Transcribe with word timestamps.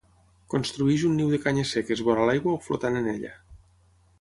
Construeix 0.53 1.03
un 1.09 1.13
niu 1.21 1.29
de 1.33 1.39
canyes 1.43 1.73
seques 1.77 2.03
vora 2.07 2.25
l'aigua 2.31 2.57
o 2.57 2.63
flotant 2.69 2.99
en 3.03 3.11
ella. 3.13 3.37